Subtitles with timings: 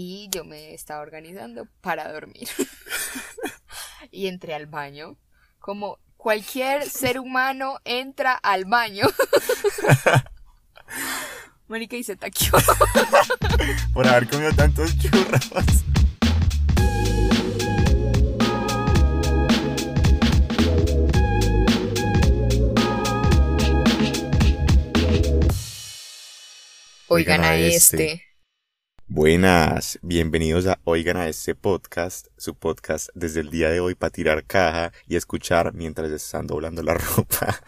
[0.00, 2.48] y yo me estaba organizando para dormir.
[4.12, 5.16] y entré al baño,
[5.58, 9.06] como cualquier ser humano entra al baño.
[11.66, 12.52] Mónica y se taqueó.
[13.92, 15.50] Por haber comido tantos churros.
[27.08, 28.27] Oigan a este.
[29.10, 34.10] Buenas, bienvenidos a Oigan a este podcast, su podcast desde el día de hoy para
[34.10, 37.58] tirar caja y escuchar mientras están doblando la ropa.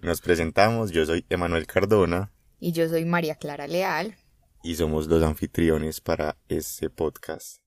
[0.00, 2.32] Nos presentamos, yo soy Emanuel Cardona.
[2.58, 4.16] Y yo soy María Clara Leal.
[4.62, 7.60] Y somos los anfitriones para este podcast.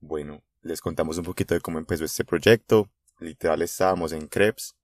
[0.00, 2.90] Bueno, les contamos un poquito de cómo empezó este proyecto.
[3.20, 4.74] Literal estábamos en Creps,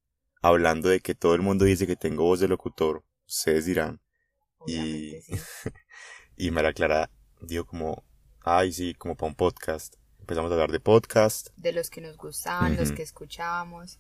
[0.41, 3.02] hablando de que todo el mundo dice que tengo voz de locutor.
[3.27, 4.01] Ustedes dirán.
[4.69, 5.16] Y,
[6.37, 7.10] y María Clara
[7.43, 8.05] dijo como,
[8.43, 9.97] ay, sí, como para un podcast.
[10.21, 11.49] Empezamos a hablar de podcast.
[11.57, 13.99] De los que nos gustaban, los que escuchábamos.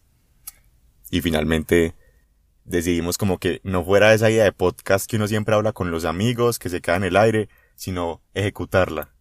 [1.10, 1.94] Y finalmente
[2.64, 6.04] decidimos como que no fuera esa idea de podcast que uno siempre habla con los
[6.04, 9.12] amigos, que se queda en el aire, sino ejecutarla.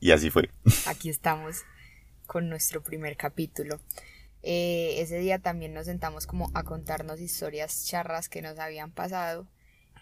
[0.00, 0.50] Y así fue.
[0.86, 1.62] Aquí estamos
[2.26, 3.80] con nuestro primer capítulo.
[4.42, 9.48] Eh, ese día también nos sentamos como a contarnos historias charras que nos habían pasado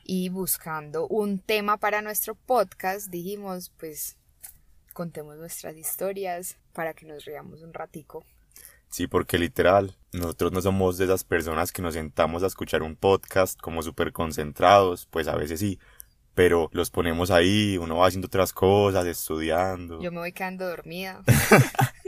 [0.06, 4.16] y buscando un tema para nuestro podcast dijimos pues
[4.92, 8.24] contemos nuestras historias para que nos riamos un ratico.
[8.88, 12.96] Sí, porque literal, nosotros no somos de esas personas que nos sentamos a escuchar un
[12.96, 15.78] podcast como súper concentrados, pues a veces sí,
[16.34, 20.00] pero los ponemos ahí, uno va haciendo otras cosas, estudiando.
[20.00, 21.22] Yo me voy quedando dormida.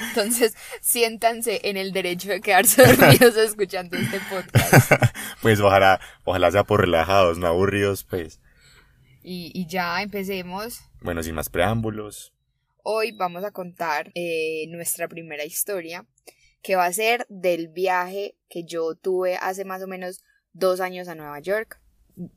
[0.00, 4.92] Entonces, siéntanse en el derecho de quedarse dormidos escuchando este podcast.
[5.42, 8.40] pues ojalá, ojalá sea por relajados, no aburridos, pues.
[9.22, 10.80] Y, y ya empecemos.
[11.00, 12.32] Bueno, sin más preámbulos.
[12.84, 16.04] Hoy vamos a contar eh, nuestra primera historia,
[16.62, 21.06] que va a ser del viaje que yo tuve hace más o menos dos años
[21.06, 21.80] a Nueva York.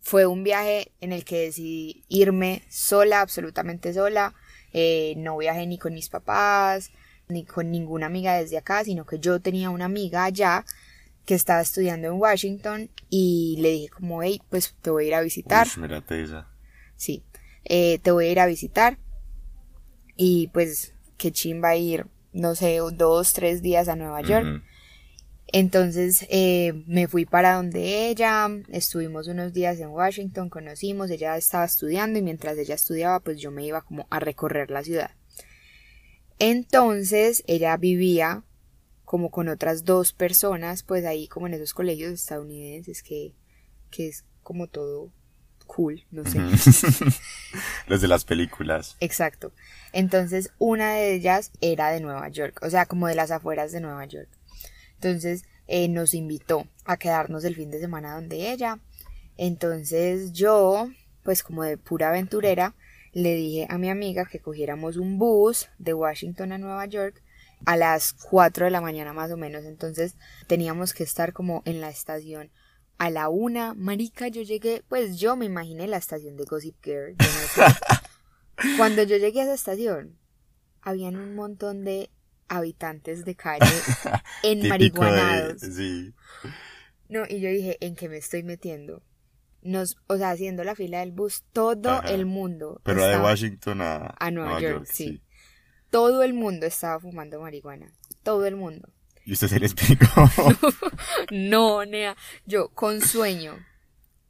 [0.02, 4.36] Fue un viaje en el que decidí irme sola, absolutamente sola.
[4.72, 6.92] Eh, no viajé ni con mis papás,
[7.28, 10.66] ni con ninguna amiga desde acá, sino que yo tenía una amiga allá
[11.26, 15.16] que estaba estudiando en Washington y le dije como, hey, pues te voy a ir
[15.16, 15.68] a visitar.
[16.22, 16.48] esa.
[16.96, 17.24] Sí,
[17.64, 18.98] eh, te voy a ir a visitar
[20.16, 24.64] y pues qué chimba ir, no sé, dos, tres días a Nueva York.
[25.48, 31.66] Entonces eh, me fui para donde ella, estuvimos unos días en Washington, conocimos, ella estaba
[31.66, 35.12] estudiando y mientras ella estudiaba pues yo me iba como a recorrer la ciudad.
[36.40, 38.44] Entonces ella vivía
[39.06, 43.36] como con otras dos personas, pues ahí como en esos colegios estadounidenses que,
[43.92, 45.12] que es como todo
[45.68, 46.40] cool, no sé.
[47.88, 48.98] Los de las películas.
[49.00, 49.54] Exacto.
[49.94, 53.82] Entonces una de ellas era de Nueva York, o sea, como de las afueras de
[53.82, 54.30] Nueva York.
[54.96, 58.80] Entonces eh, nos invitó a quedarnos el fin de semana donde ella.
[59.38, 60.90] Entonces yo,
[61.24, 62.76] pues como de pura aventurera,
[63.16, 67.24] le dije a mi amiga que cogiéramos un bus de Washington a Nueva York
[67.66, 69.64] a las 4 de la mañana más o menos.
[69.64, 70.18] Entonces
[70.48, 72.52] teníamos que estar como en la estación
[72.98, 73.74] a la una.
[73.74, 77.16] Marica, yo llegué, pues yo me imaginé la estación de Gossip Girl.
[78.78, 80.20] Cuando yo llegué a esa estación,
[80.82, 82.10] habían un montón de
[82.50, 83.66] habitantes de calle
[84.44, 85.62] en marihuanados.
[85.62, 86.14] sí.
[87.08, 89.04] No, y yo dije, ¿en qué me estoy metiendo?
[89.66, 92.80] Nos, o sea, haciendo la fila del bus, todo el mundo.
[92.84, 95.22] Pero de Washington a, a Nueva, York, sí.
[95.90, 97.92] Todo el mundo estaba fumando marihuana.
[98.24, 98.90] Todo el mundo.
[99.26, 100.08] ¿Y usted se le explicó?
[101.32, 102.16] no, Nea.
[102.46, 103.58] Yo con sueño,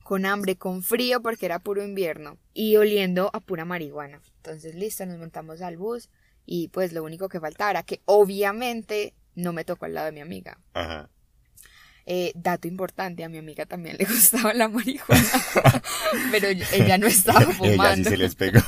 [0.03, 4.21] con hambre, con frío porque era puro invierno y oliendo a pura marihuana.
[4.37, 6.09] Entonces, listo, nos montamos al bus
[6.45, 10.11] y pues lo único que faltaba era que obviamente no me tocó al lado de
[10.13, 10.59] mi amiga.
[10.73, 11.09] Ajá.
[12.07, 15.43] Eh, dato importante, a mi amiga también le gustaba la marihuana,
[16.31, 17.73] pero ella no estaba fumando.
[17.83, 18.61] ella sí se les pegó.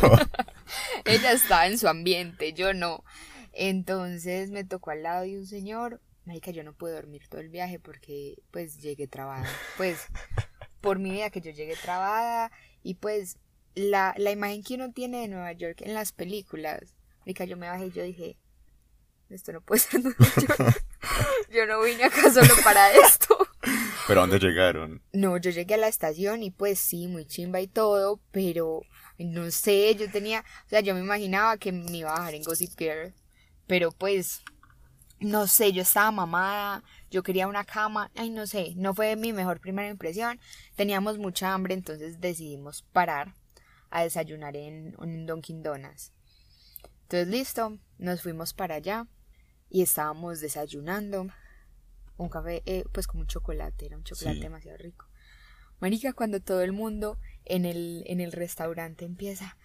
[1.06, 3.04] ella estaba en su ambiente, yo no.
[3.54, 7.50] Entonces me tocó al lado de un señor, marica, yo no pude dormir todo el
[7.50, 9.48] viaje porque pues llegué trabada.
[9.78, 10.08] Pues
[10.82, 12.52] por mi vida que yo llegué trabada
[12.82, 13.38] y pues
[13.76, 17.68] la, la imagen que uno tiene de Nueva York en las películas, marica, yo me
[17.68, 18.38] bajé y yo dije,
[19.30, 20.84] esto no puede ser York.
[21.52, 23.38] Yo no vine acá solo para esto.
[24.08, 25.02] ¿Pero dónde llegaron?
[25.12, 28.82] No, yo llegué a la estación y pues sí, muy chimba y todo, pero
[29.18, 32.44] no sé, yo tenía, o sea, yo me imaginaba que me iba a bajar en
[32.44, 33.14] Gossip Girl,
[33.66, 34.44] pero pues,
[35.20, 39.34] no sé, yo estaba mamada, yo quería una cama, ay, no sé, no fue mi
[39.34, 40.40] mejor primera impresión,
[40.76, 43.34] teníamos mucha hambre, entonces decidimos parar
[43.90, 46.14] a desayunar en, en Dunkin' Donuts.
[47.04, 49.08] Entonces, listo, nos fuimos para allá
[49.70, 51.28] y estábamos desayunando.
[52.18, 54.42] Un café, eh, pues como un chocolate, era un chocolate Sí.
[54.42, 55.08] demasiado rico.
[55.80, 59.56] Marica, cuando todo el mundo en el, en el restaurante empieza,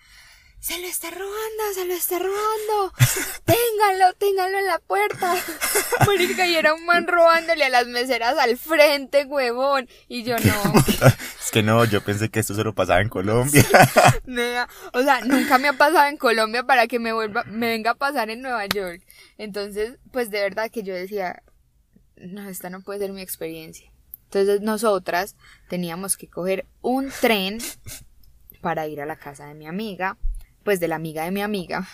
[0.63, 2.95] se lo está robando, se lo está robando,
[3.45, 5.35] ténganlo, ténganlo en la puerta.
[6.07, 9.89] Marica, y era un man robándole a las meseras al frente, huevón.
[10.07, 10.73] Y yo no,
[11.45, 13.67] Es que no, yo pensé que esto solo pasaba en Colombia.
[14.93, 17.97] o sea, nunca me ha pasado en Colombia para que me vuelva, me venga a
[17.97, 19.03] pasar en Nueva York.
[19.39, 21.43] Entonces, pues de verdad que yo decía,
[22.15, 23.91] no, esta no puede ser mi experiencia.
[24.27, 25.35] Entonces nosotras
[25.69, 27.59] teníamos que coger un tren
[28.61, 30.17] para ir a la casa de mi amiga,
[30.63, 31.87] pues de la amiga de mi amiga,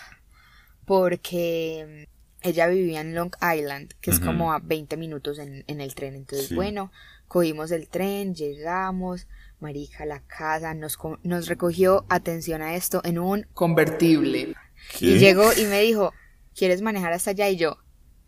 [0.85, 2.07] porque
[2.41, 6.15] ella vivía en Long Island, que es como a 20 minutos en, en el tren.
[6.15, 6.55] Entonces, Sí.
[6.55, 6.91] bueno,
[7.27, 9.27] cogimos el tren, llegamos,
[9.59, 14.55] marica, a la casa, nos, nos recogió, atención a esto, en un convertible.
[14.99, 16.13] Y llegó y me dijo,
[16.55, 17.49] ¿quieres manejar hasta allá?
[17.49, 17.77] Y yo,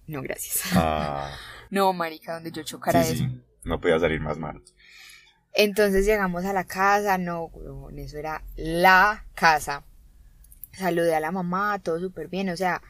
[0.08, 0.62] no, gracias.
[0.76, 1.32] Ah,
[1.70, 3.24] No, marica, donde yo chocara sí, eso.
[3.24, 3.42] sí.
[3.64, 4.62] No podía salir más mal.
[5.54, 7.50] Entonces llegamos a la casa, no,
[7.96, 9.86] eso era la casa.
[10.74, 12.82] Saludé a la mamá, todo súper bien, o sea,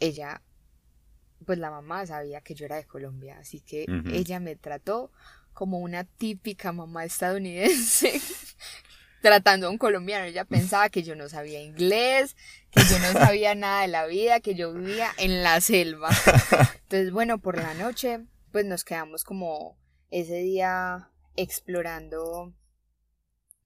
[0.00, 0.42] ella,
[1.44, 5.12] pues la mamá sabía que yo era de Colombia, así que ella me trató
[5.52, 8.20] como una típica mamá estadounidense,
[9.22, 10.26] tratando a un colombiano.
[10.26, 12.36] Ella pensaba que yo no sabía inglés,
[12.70, 16.10] que yo no sabía nada de la vida, que yo vivía en la selva.
[16.82, 19.78] Entonces, bueno, por la noche, pues nos quedamos como
[20.10, 22.52] ese día explorando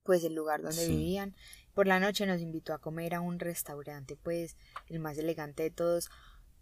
[0.05, 0.93] pues el lugar donde Sí.
[0.93, 1.35] vivían.
[1.75, 4.57] Por la noche nos invitó a comer a un restaurante, pues
[4.89, 6.11] el más elegante de todos.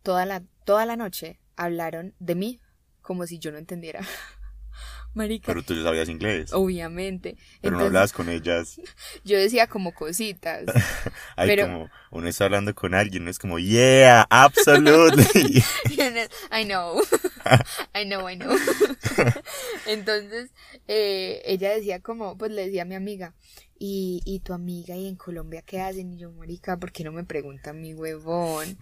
[0.02, 2.60] Toda la, toda la noche hablaron de mí
[3.02, 4.00] como si yo no entendiera.
[5.14, 6.52] Marica, Pero tú ya sabías inglés.
[6.52, 7.36] obviamente.
[7.60, 8.78] pero no hablabas con ellas.
[9.24, 10.64] yo decía como cositas.
[11.36, 15.64] Pero- como uno está hablando con alguien, no es como, yeah, absolutely.
[16.52, 17.00] I know.
[17.94, 18.56] I know, I know.
[19.86, 20.50] Entonces,
[20.86, 23.34] eh, ella decía como, pues le decía a mi amiga,
[23.78, 26.12] ¿y, y tu amiga y en Colombia qué hacen?
[26.12, 28.78] Y yo, marica, ¿por qué no me preguntan mi huevón?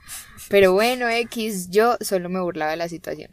[0.48, 3.32] Pero bueno, X, yo solo me burlaba de la situación.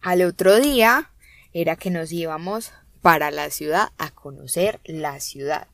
[0.00, 1.10] Al otro día
[1.52, 2.72] era que nos íbamos
[3.02, 5.68] para la ciudad a conocer la ciudad.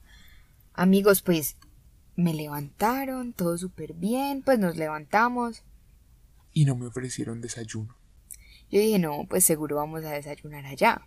[0.73, 1.57] Amigos, pues
[2.17, 5.63] me levantaron, todo súper bien, pues nos levantamos.
[6.53, 7.95] y no me ofrecieron desayuno.
[8.71, 11.03] Yo dije, no, pues seguro vamos a desayunar allá.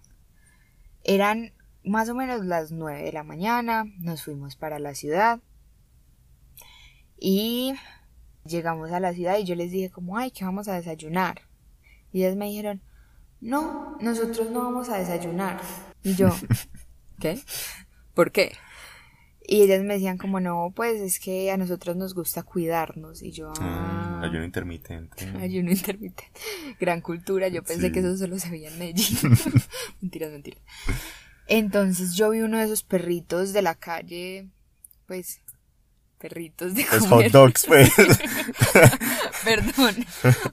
[1.03, 1.53] Eran
[1.83, 5.39] más o menos las 9 de la mañana, nos fuimos para la ciudad
[7.17, 7.73] y
[8.45, 11.41] llegamos a la ciudad y yo les dije como, ay, ¿qué vamos a desayunar?
[12.11, 12.81] Y ellas me dijeron,
[13.41, 15.61] no, nosotros no vamos a desayunar.
[16.03, 16.29] Y yo,
[17.19, 17.39] ¿qué?
[18.13, 18.53] ¿Por qué?
[19.51, 23.23] Y ellas me decían como, no, pues es que a nosotros nos gusta cuidarnos.
[23.23, 25.25] Y yo, Ah, ah, ayuno intermitente.
[25.39, 26.31] Ayuno intermitente.
[26.79, 27.47] Gran cultura.
[27.47, 27.91] Yo pensé Sí.
[27.91, 29.17] que eso solo se veía en Medellín.
[30.01, 30.61] mentiras, mentiras.
[31.49, 34.47] Entonces yo vi uno de esos perritos de la calle,
[35.07, 35.41] pues,
[36.19, 37.25] perritos de Pues comer.
[37.25, 37.91] hot dogs, pues.
[39.43, 40.05] Perdón.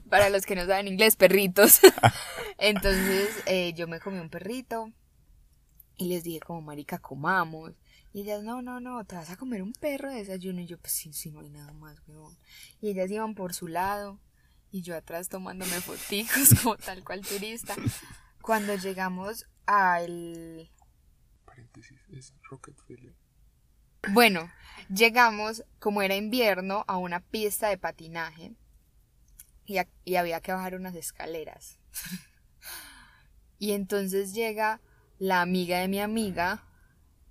[0.09, 1.79] Para los que no saben inglés, perritos.
[2.57, 4.91] Entonces eh, yo me comí un perrito
[5.97, 7.73] y les dije como, marica, comamos.
[8.11, 10.61] Y ellas, no, no, no, te vas a comer un perro de desayuno.
[10.61, 12.35] Y yo, pues sí, sí, no hay nada más, weón.
[12.81, 14.19] Y ellas iban por su lado
[14.71, 17.75] y yo atrás tomándome foticos como tal cual turista.
[18.41, 20.71] Cuando llegamos al...
[21.61, 23.15] Paréntesis, es Rockefeller.
[24.09, 24.47] Bueno,
[24.93, 28.53] llegamos, como era invierno, a una pista de patinaje
[29.65, 31.79] y, a- y había que bajar unas escaleras.
[33.57, 34.81] y entonces llega
[35.17, 36.63] la amiga de mi amiga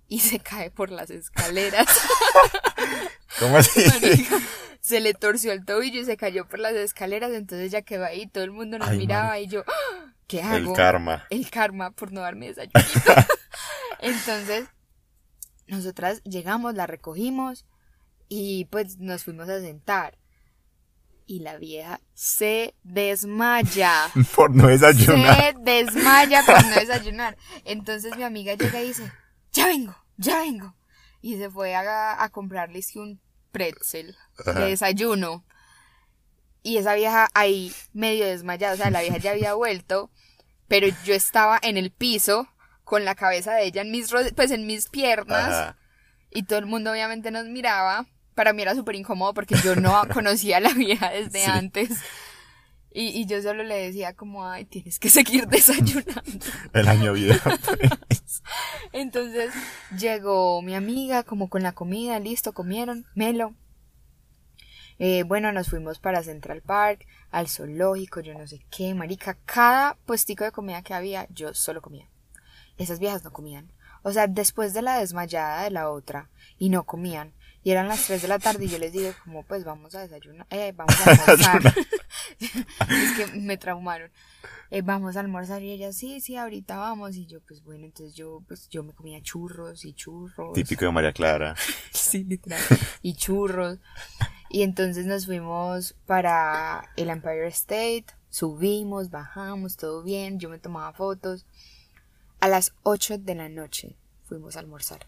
[0.09, 1.87] y se cae por las escaleras.
[3.39, 3.81] ¿Cómo así?
[3.87, 4.39] Marica,
[4.81, 8.27] se le torció el tobillo y se cayó por las escaleras, entonces ya quedó ahí,
[8.27, 9.63] todo el mundo nos Ay, miraba y yo.
[10.27, 10.57] ¿qué hago?
[10.57, 11.25] El karma.
[11.29, 12.81] el karma por no darme desayunito.
[13.99, 14.67] Entonces,
[15.67, 17.65] nosotras llegamos, la recogimos
[18.29, 20.17] y pues nos fuimos a sentar.
[21.25, 24.09] Y la vieja se desmaya.
[24.35, 25.37] Por no desayunar.
[25.37, 27.37] Se desmaya por no desayunar.
[27.65, 29.11] Entonces mi amiga llega y dice,
[29.51, 30.73] ya vengo, ya vengo.
[31.21, 33.19] Y se fue a, a comprarle es que un
[33.51, 34.53] pretzel Ajá.
[34.53, 35.45] de desayuno.
[36.63, 40.09] Y esa vieja ahí medio desmayada, o sea, la vieja ya había vuelto,
[40.69, 42.47] pero yo estaba en el piso
[42.87, 45.77] con la cabeza de ella en mis pues en mis piernas Ajá.
[46.31, 48.05] y todo el mundo obviamente nos miraba.
[48.33, 51.49] Para mí era súper incómodo porque yo no conocía a la vieja desde Sí.
[51.51, 51.89] antes.
[52.93, 56.21] Y, y yo solo le decía como, ay, tienes que seguir desayunando.
[56.71, 57.49] El año viejo.
[58.07, 58.41] pues.
[58.93, 59.51] Entonces
[59.99, 63.53] llegó mi amiga como con la comida, listo, comieron, melo.
[64.97, 69.37] Eh, bueno, nos fuimos para Central Park, al zoológico, yo no sé qué, marica.
[69.45, 72.07] Cada puestico de comida que había, yo solo comía.
[72.77, 73.71] Esas viejas no comían.
[74.03, 77.33] O sea, después de la desmayada de la otra, y no comían.
[77.63, 79.99] Y eran las 3 de la tarde y yo les digo como, pues vamos a
[79.99, 81.73] desayunar, eh, vamos a almorzar.
[82.39, 84.09] es que me traumaron.
[84.69, 87.15] Eh, vamos a almorzar y ella, sí, sí, ahorita vamos.
[87.15, 90.53] Y yo, pues bueno, entonces yo, pues yo me comía churros y churros.
[90.53, 91.55] Típico de María Clara.
[91.91, 92.61] Sí, literal.
[93.01, 93.79] Y churros.
[94.49, 100.93] Y entonces nos fuimos para el Empire State, subimos, bajamos, todo bien, yo me tomaba
[100.93, 101.45] fotos.
[102.39, 105.07] A las 8 de la noche fuimos a almorzar.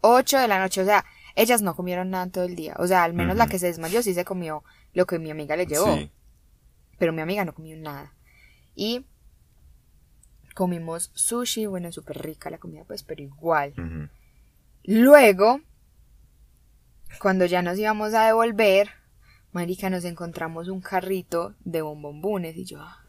[0.00, 2.74] 8 de la noche, o sea, ellas no comieron nada todo el día.
[2.78, 5.56] O sea, al menos la que se desmayó sí se comió lo que mi amiga
[5.56, 5.94] le llevó.
[5.96, 6.10] Sí.
[6.98, 8.12] Pero mi amiga no comió nada.
[8.74, 9.06] Y
[10.54, 14.10] comimos sushi, bueno, súper rica la comida, pues, pero igual.
[14.82, 15.60] Luego,
[17.20, 18.90] cuando ya nos íbamos a devolver,
[19.52, 23.04] marica, nos encontramos un carrito de bombombunes y yo, ah,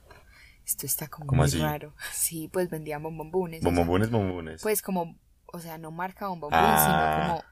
[0.70, 1.60] esto está como ¿Cómo muy así?
[1.60, 1.94] raro.
[2.14, 3.62] Sí, pues vendían bombombunes.
[3.62, 4.62] o sea, Bombones, bombones.
[4.62, 6.86] pues como, o sea, no marca bombombún, Ah.
[6.86, 7.44] sino como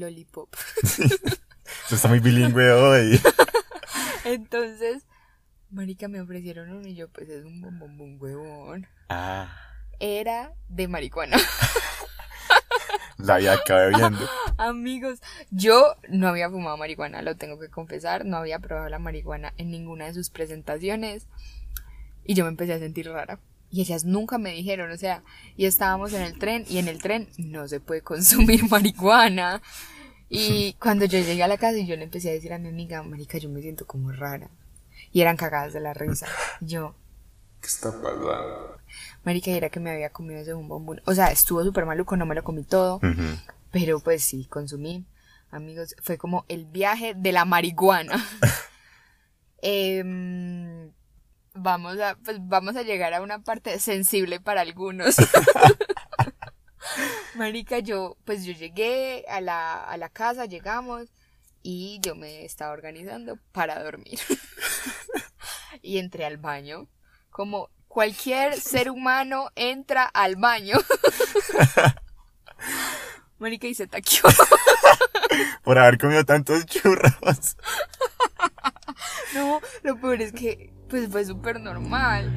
[0.00, 0.54] lollipop.
[0.82, 3.20] Eso está muy bilingüe hoy.
[4.24, 5.04] Entonces,
[5.70, 8.86] marica, me ofrecieron uno y yo, pues es un bombombún huevón.
[9.08, 9.48] ah,
[9.98, 11.36] Era de marihuana.
[13.18, 14.28] la vida acabé viendo.
[14.58, 19.52] Amigos, yo no había fumado marihuana, lo tengo que confesar, no había probado la marihuana
[19.56, 21.26] en ninguna de sus presentaciones
[22.24, 23.40] y yo me empecé a sentir rara.
[23.70, 25.22] Y ellas nunca me dijeron, o sea,
[25.56, 29.62] y estábamos en el tren y en el tren no se puede consumir marihuana.
[30.28, 32.68] Y cuando yo llegué a la casa y yo le empecé a decir a mi
[32.68, 34.50] amiga, marica, yo me siento como rara.
[35.10, 36.26] Y eran cagadas de la risa.
[36.60, 36.94] Y yo,
[37.60, 38.76] ¿Qué está pasando?
[39.24, 41.00] marica, era que me había comido ese bombón.
[41.06, 43.00] O sea, estuvo súper maluco, no me lo comí todo.
[43.70, 45.06] Pero pues sí, consumí.
[45.50, 48.24] Amigos, fue como el viaje de la marihuana.
[49.64, 50.21] Em,
[51.62, 55.16] vamos a, pues vamos a llegar a una parte sensible para algunos.
[57.34, 61.08] Marica, yo, pues yo llegué a la, a la casa, llegamos
[61.62, 64.18] y yo me estaba organizando para dormir.
[65.82, 66.88] y entré al baño,
[67.30, 70.76] como cualquier ser humano entra al baño.
[73.38, 74.22] Marica, y se taqueó.
[75.64, 77.56] Por haber comido tantos churros.
[79.34, 82.32] No, lo peor es que pues fue súper normal.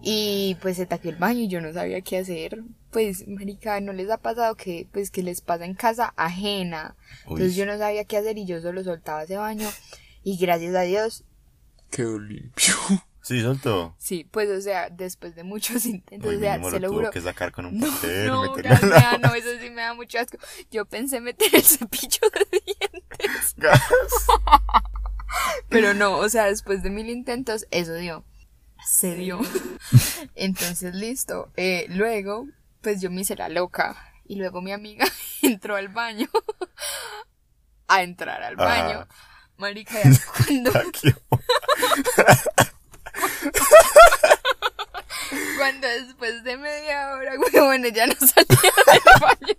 [0.00, 2.62] Y pues se taqueó el baño y yo no sabía qué hacer.
[2.92, 6.96] Pues, marica, ¿no les ha pasado que pues que les pasa en casa ajena?
[7.24, 7.54] Entonces Uy.
[7.54, 9.68] yo no sabía qué hacer y yo solo soltaba ese baño.
[10.22, 11.24] Y gracias a Dios,
[11.90, 12.74] Quedó limpio.
[13.20, 13.94] Sí, soltó.
[13.98, 17.10] sí, pues o sea, después de muchos intentos, Uy, o sea, se lo juro.
[17.10, 19.18] que sacar con un No, papel, no, lado.
[19.18, 20.38] no, eso sí me da mucho asco.
[20.70, 23.54] Yo pensé meter el cepillo de dientes.
[23.58, 23.82] Gas.
[25.68, 28.24] Pero no, o sea, después de mil intentos, eso dio.
[28.86, 29.40] Se dio.
[30.34, 31.52] Entonces, listo.
[31.56, 32.46] Eh, luego,
[32.80, 33.96] pues yo me hice la loca.
[34.24, 35.06] Y luego mi amiga
[35.42, 36.28] entró al baño.
[37.86, 39.00] A entrar al baño.
[39.00, 39.08] Ajá.
[39.58, 40.70] Marica, ya cuando,
[45.58, 49.56] cuando después de media hora, bueno, ya no salía del baño.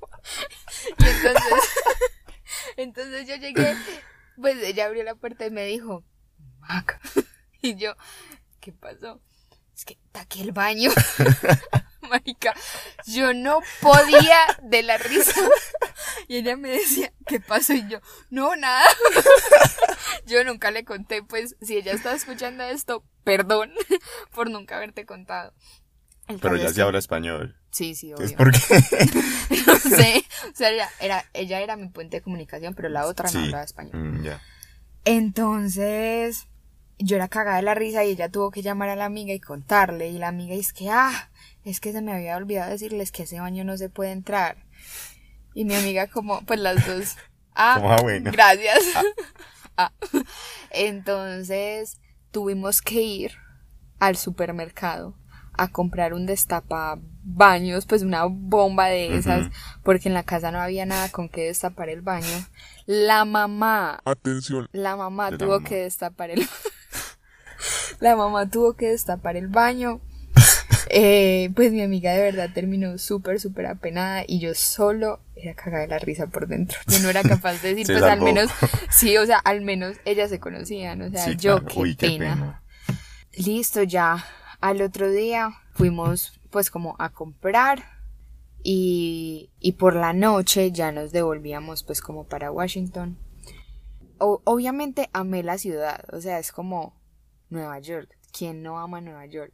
[0.99, 1.69] Y entonces,
[2.77, 3.75] entonces yo llegué,
[4.39, 6.03] pues ella abrió la puerta y me dijo.
[7.61, 7.93] Y yo,
[8.61, 9.21] ¿qué pasó?
[9.75, 10.91] Es que taqué el baño.
[12.09, 12.53] Marica,
[13.05, 15.41] yo no podía de la risa.
[16.27, 17.73] Y ella me decía, ¿qué pasó?
[17.73, 18.85] Y yo, no, nada.
[20.25, 23.71] Yo nunca le conté, pues, si ella estaba escuchando esto, perdón
[24.31, 25.53] por nunca haberte contado.
[26.29, 27.55] El Pero ya es sí habla español.
[27.71, 28.37] Sí, sí, obvio.
[28.37, 28.59] ¿por qué?
[29.65, 30.23] No sé.
[30.53, 33.63] O sea, ella era, ella era mi puente de comunicación, pero la otra no hablaba
[33.63, 33.95] español.
[33.95, 34.39] Mm, ya.
[35.05, 36.47] Entonces,
[36.99, 39.39] yo era cagada de la risa y ella tuvo que llamar a la amiga y
[39.39, 40.09] contarle.
[40.09, 41.31] Y la amiga dice que, ah,
[41.65, 44.57] es que se me había olvidado decirles que ese baño no se puede entrar.
[45.55, 47.17] Y mi amiga como, pues las dos,
[47.55, 48.31] ah, ah, bueno.
[48.31, 48.83] gracias.
[49.77, 49.91] Ah.
[50.69, 53.31] Entonces, tuvimos que ir
[53.97, 55.15] al supermercado
[55.61, 59.47] a comprar un destapabaños, pues una bomba de esas,
[59.83, 62.45] porque en la casa no había nada con que destapar el baño.
[62.85, 64.67] La mamá Atención.
[64.71, 65.67] la mamá la tuvo mamá.
[65.69, 66.47] que destapar el
[67.99, 70.01] La mamá tuvo que destapar el baño.
[70.91, 75.83] Eh, pues mi amiga de verdad terminó súper, súper apenada y yo solo era cagada
[75.83, 76.79] de la risa por dentro.
[76.87, 78.49] Yo no era capaz de decir, pues al menos,
[78.89, 81.65] sí, o sea, al menos ellas se conocían, o sea, Sí, yo claro.
[81.67, 82.33] qué, Uy, qué pena.
[82.33, 82.63] pena.
[83.45, 84.25] Listo, ya
[84.61, 87.83] al otro día fuimos pues como a comprar
[88.63, 93.17] y, y por la noche ya nos devolvíamos pues como para Washington.
[94.17, 96.99] o- obviamente amé la ciudad, o sea, es como
[97.49, 98.17] Nueva York.
[98.37, 99.53] ¿Quién no ama Nueva York?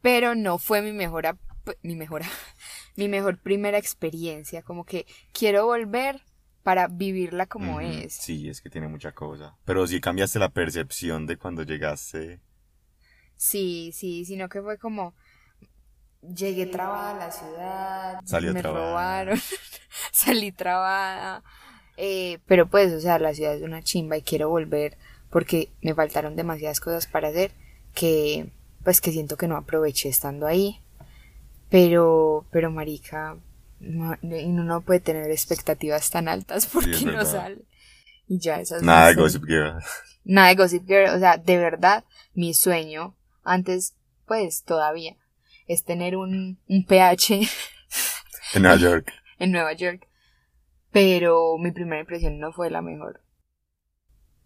[0.00, 1.38] Pero no fue mi mejor,
[1.82, 2.22] mi mejor,
[2.96, 6.22] mi mejor primera experiencia, como que quiero volver
[6.62, 8.14] para vivirla como es.
[8.14, 9.56] Sí, es que tiene mucha cosa.
[9.64, 12.40] Pero sí cambiaste la percepción de cuando llegaste.
[13.36, 15.14] Sí, sí, sino que fue como
[16.34, 18.88] llegué trabada a la ciudad, Salió me trabada.
[18.88, 19.40] robaron,
[20.12, 21.42] salí trabada,
[21.96, 24.96] eh, pero pues, o sea, la ciudad es una chimba y quiero volver
[25.30, 27.52] porque me faltaron demasiadas cosas para hacer
[27.94, 28.50] que,
[28.82, 30.80] pues, que siento que no aproveché estando ahí,
[31.70, 33.36] pero, pero marica,
[33.80, 37.58] no, uno no puede tener expectativas tan altas porque no sale.
[38.28, 39.78] Y ya esas Nada de Gossip Girl.
[40.24, 43.14] Nada de Gossip Girl, o sea, de verdad, mi sueño,
[43.46, 45.16] antes, pues todavía,
[45.66, 47.40] es tener un, un PH
[48.54, 49.12] En Nueva York.
[49.38, 50.08] en Nueva York.
[50.92, 53.22] Pero mi primera impresión no fue la mejor.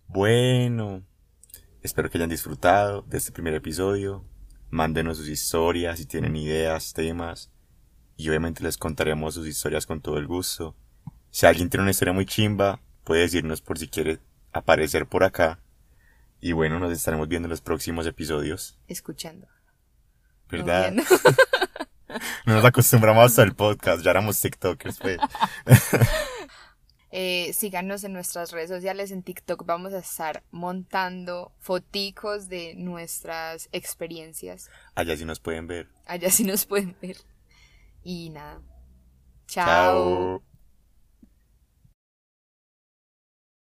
[0.09, 1.05] Bueno,
[1.83, 4.25] espero que hayan disfrutado de este primer episodio.
[4.71, 7.53] Mándenos sus historias si tienen ideas, temas.
[8.17, 10.77] Y obviamente les contaremos sus historias con todo el gusto.
[11.31, 14.19] Si alguien tiene una historia muy chimba, puede decirnos por si quiere
[14.53, 15.61] aparecer por acá.
[16.41, 18.79] Y bueno, nos estaremos viendo en los próximos episodios.
[18.89, 19.47] Escuchando.
[20.49, 20.93] ¿Verdad?
[20.93, 21.05] No
[22.47, 25.19] nos acostumbramos al podcast, ya éramos TikTokers, pues.
[27.13, 33.69] Eh, síganos en nuestras redes sociales, en TikTok vamos a estar montando foticos de nuestras
[33.73, 34.71] experiencias.
[34.95, 35.89] Allá sí nos pueden ver.
[36.07, 37.17] Allá sí nos pueden ver.
[38.05, 38.63] Y nada.
[39.49, 40.41] Chao.